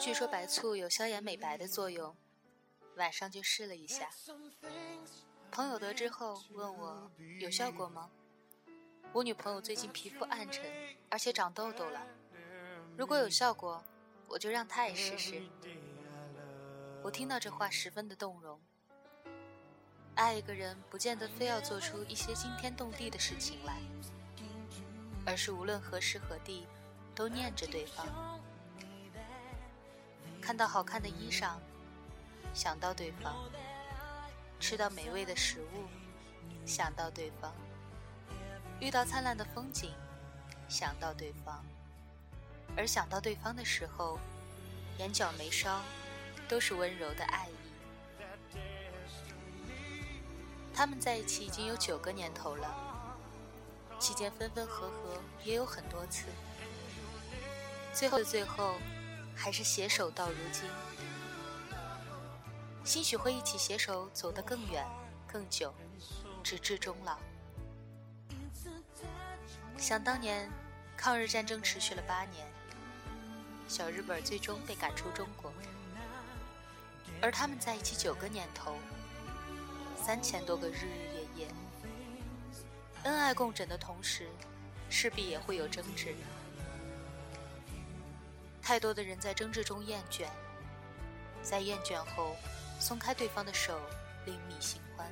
[0.00, 2.16] 据说白醋有消炎美白的作用，
[2.96, 4.08] 晚上就试了一下。
[5.50, 8.10] 朋友得知后问我有效果吗？
[9.12, 10.64] 我女朋友最近皮肤暗沉，
[11.10, 12.00] 而且长痘痘了。
[12.96, 13.84] 如果有效果，
[14.26, 15.42] 我就让她也试试。
[17.02, 18.58] 我听到这话十分的动容。
[20.14, 23.80] 爱一个人，不见得非要做出一些惊天动地的事情来，
[25.26, 26.66] 而是无论何时何地，
[27.20, 28.06] 都念着对方。
[30.40, 31.58] 看到好看的衣裳，
[32.54, 33.34] 想到对方；
[34.58, 35.86] 吃到美味的食物，
[36.64, 37.50] 想到对方；
[38.80, 39.92] 遇到灿烂的风景，
[40.66, 41.62] 想到对方。
[42.74, 44.18] 而想到对方的时候，
[44.96, 45.78] 眼角眉梢
[46.48, 48.56] 都是温柔的爱意。
[50.72, 53.14] 他们在一起已经有九个年头了，
[53.98, 56.24] 期间分分合合也有很多次，
[58.00, 58.76] 最后的最后。
[59.36, 60.68] 还是携手到如今，
[62.84, 64.86] 兴许会一起携手走得更远、
[65.26, 65.72] 更久，
[66.42, 67.18] 直至终老。
[69.78, 70.50] 想当年，
[70.94, 72.46] 抗日战争持续了八年，
[73.66, 75.50] 小日本最终被赶出中国，
[77.22, 78.76] 而他们在一起九个年头，
[79.96, 81.54] 三千多个日日夜夜，
[83.04, 84.28] 恩爱共枕的同时，
[84.90, 86.14] 势必也会有争执。
[88.70, 90.28] 太多的人在争执中厌倦，
[91.42, 92.36] 在厌倦后
[92.78, 93.80] 松开对方的手，
[94.24, 95.10] 另觅新欢。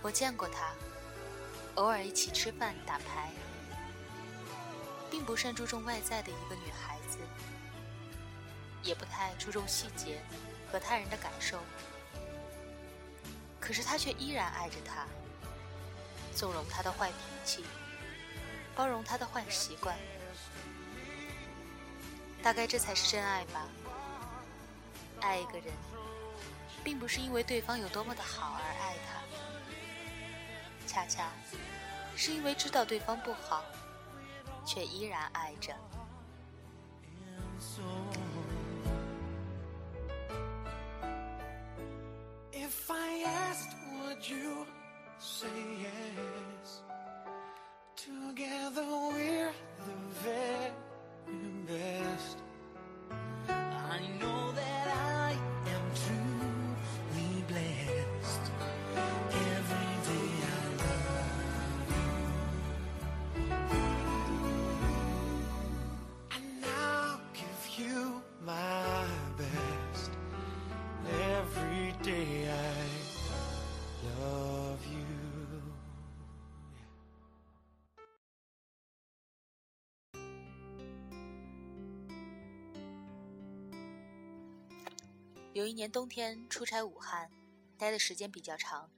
[0.00, 0.72] 我见过他，
[1.74, 3.32] 偶尔一起吃饭打牌，
[5.10, 7.18] 并不甚注重外在的一个女孩子，
[8.80, 10.22] 也不太注重细节
[10.70, 11.58] 和他人的感受。
[13.58, 15.04] 可是他却依然爱着她，
[16.32, 17.64] 纵容她的坏脾气。
[18.76, 19.96] 包容他的坏习惯，
[22.42, 23.68] 大概这才是真爱吧。
[25.20, 25.72] 爱一个人，
[26.82, 29.22] 并不是因为对方有多么的好而爱他，
[30.86, 31.30] 恰恰
[32.16, 33.64] 是因为知道对方不好，
[34.66, 35.74] 却依然爱着。
[48.04, 49.52] Together we're
[49.86, 50.72] the very
[51.66, 52.36] best.
[53.48, 55.32] I know that I
[55.74, 58.44] am truly blessed.
[59.30, 62.12] Every day I love you.
[66.36, 69.06] And I'll give you my
[69.38, 70.10] best.
[71.08, 72.86] Every day I
[74.20, 75.23] love you.
[85.54, 87.30] 有一年冬天出差武汉，
[87.78, 88.90] 待的时间比较长，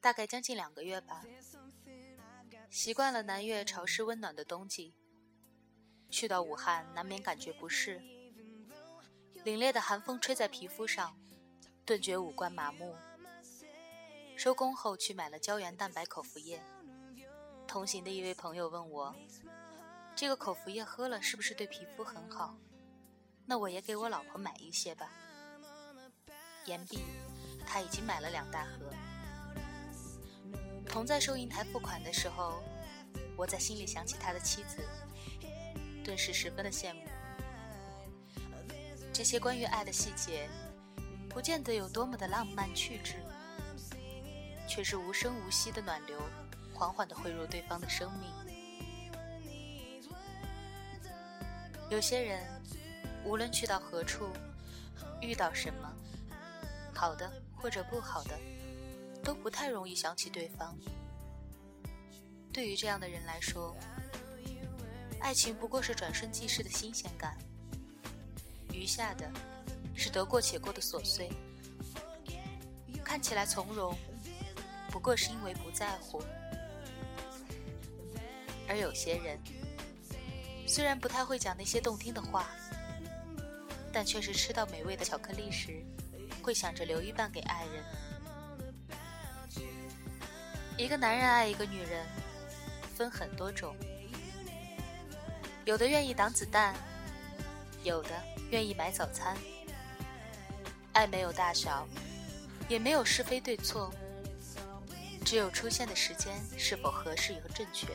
[0.00, 1.22] 大概将近两个月吧。
[2.70, 4.94] 习惯了南越潮湿温暖的冬季，
[6.08, 8.00] 去到武汉难免感觉不适。
[9.44, 11.14] 凛冽的寒风吹在皮肤上，
[11.84, 12.96] 顿觉五官麻木。
[14.38, 16.62] 收工后去买了胶原蛋白口服液。
[17.68, 19.14] 同行的一位朋友问我
[20.16, 22.56] ：“这个口服液喝了是不是对皮肤很好？
[23.44, 25.12] 那我也给我老婆买一些吧。”
[26.66, 27.00] 言毕，
[27.66, 28.90] 他已经买了两大盒。
[30.86, 32.62] 同在收银台付款的时候，
[33.36, 34.78] 我在心里想起他的妻子，
[36.04, 37.02] 顿时十分的羡慕。
[39.12, 40.48] 这些关于爱的细节，
[41.28, 43.14] 不见得有多么的浪漫趣致，
[44.68, 46.18] 却是无声无息的暖流，
[46.72, 48.30] 缓缓的汇入对方的生命。
[51.90, 52.42] 有些人，
[53.24, 54.28] 无论去到何处，
[55.20, 55.93] 遇到什么。
[56.94, 58.38] 好的或者不好的，
[59.22, 60.76] 都不太容易想起对方。
[62.52, 63.76] 对于这样的人来说，
[65.20, 67.36] 爱情不过是转瞬即逝的新鲜感，
[68.72, 69.28] 余下的
[69.94, 71.30] 是得过且过的琐碎。
[73.04, 73.96] 看起来从容，
[74.90, 76.22] 不过是因为不在乎。
[78.68, 79.38] 而有些人，
[80.66, 82.48] 虽然不太会讲那些动听的话，
[83.92, 85.84] 但却是吃到美味的巧克力时。
[86.44, 87.82] 会想着留一半给爱人。
[90.76, 92.04] 一个男人爱一个女人，
[92.94, 93.74] 分很多种，
[95.64, 96.74] 有的愿意挡子弹，
[97.82, 98.10] 有的
[98.50, 99.34] 愿意买早餐。
[100.92, 101.88] 爱没有大小，
[102.68, 103.90] 也没有是非对错，
[105.24, 107.88] 只有出现的时间是否合适和正确。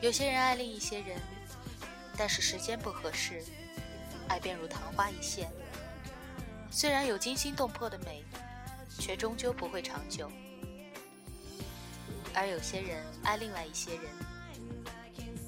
[0.00, 1.20] 有些人爱另一些人，
[2.16, 3.44] 但是时间不合适，
[4.28, 5.50] 爱便如昙花一现。
[6.70, 8.24] 虽然有惊心动魄的美，
[8.98, 10.30] 却终究不会长久。
[12.34, 14.02] 而有些人爱另外一些人，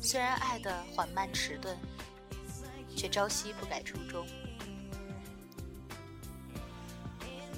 [0.00, 1.76] 虽然爱的缓慢迟钝，
[2.96, 4.26] 却朝夕不改初衷。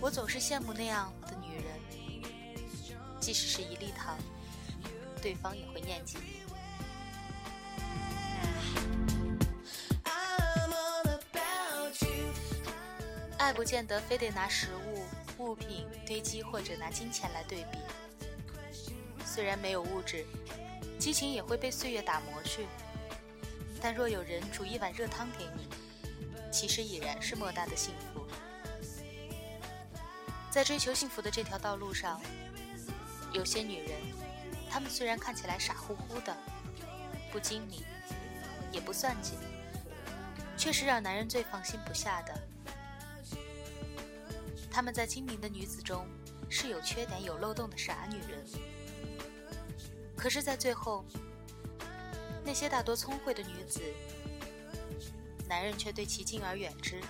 [0.00, 1.78] 我总是羡慕那样的女人，
[3.20, 4.18] 即使是一粒糖，
[5.22, 6.18] 对方也会念记
[13.50, 15.02] 爱不见得非得拿食物、
[15.38, 17.78] 物品堆积，或者拿金钱来对比。
[19.26, 20.24] 虽然没有物质，
[21.00, 22.68] 激情也会被岁月打磨去。
[23.82, 25.66] 但若有人煮一碗热汤给你，
[26.52, 28.24] 其实已然是莫大的幸福。
[30.48, 32.22] 在追求幸福的这条道路上，
[33.32, 33.98] 有些女人，
[34.70, 36.36] 她们虽然看起来傻乎乎的，
[37.32, 37.82] 不精明，
[38.70, 39.32] 也不算计，
[40.56, 42.39] 却是让男人最放心不下的。
[44.70, 46.06] 他们在精明的女子中，
[46.48, 48.46] 是有缺点、有漏洞的傻女人。
[50.16, 51.04] 可是，在最后，
[52.44, 53.80] 那些大多聪慧的女子，
[55.48, 57.00] 男人却对其敬而远之，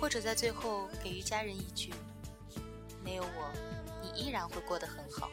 [0.00, 1.92] 或者在最后给予家人一句
[3.04, 3.52] ：“没有我，
[4.00, 5.30] 你依然会过得很好。”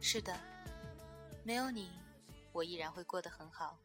[0.00, 0.38] 是的，
[1.42, 1.90] 没有你，
[2.52, 3.78] 我依然会过得很好，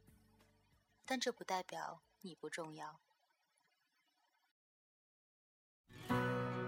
[1.05, 2.99] 但这不代表你不重要。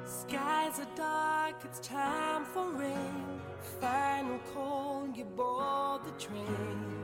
[0.06, 3.42] Skies are dark, it's time for rain.
[3.82, 7.04] Final call, you board the train.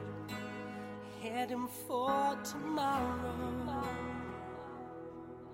[1.19, 3.83] Heading for tomorrow.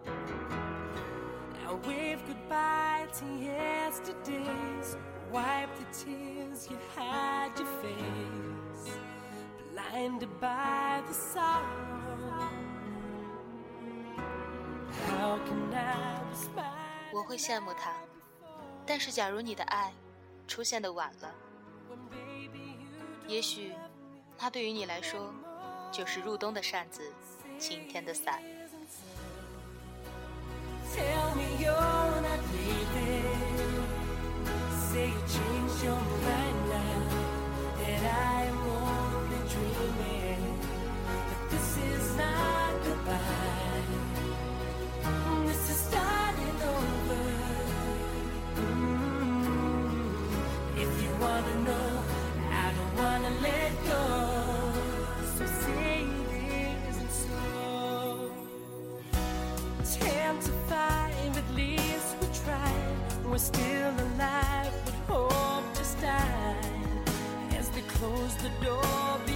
[0.06, 4.98] Now wave goodbye to yesterday's.
[5.32, 8.98] Wipe the tears you had your face.
[9.72, 12.50] Blinded by the sorrow.
[15.06, 16.77] How can I smile?
[17.12, 17.94] 我会羡慕他，
[18.86, 19.94] 但是假如你的爱
[20.48, 21.34] 出现的晚了，
[23.28, 23.74] 也许
[24.38, 25.34] 他对于你来说
[25.92, 27.12] 就是入冬的扇子，
[27.58, 28.42] 晴天的伞。
[31.60, 31.97] we're
[63.98, 67.10] still alive, but hope to stand
[67.58, 69.27] as they close the door